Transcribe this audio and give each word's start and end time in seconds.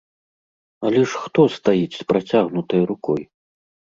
Але 0.89 1.01
ж 1.09 1.19
хто 1.25 1.41
стаіць 1.57 1.97
з 1.99 2.07
працягнутай 2.11 2.81
рукой? 2.93 3.21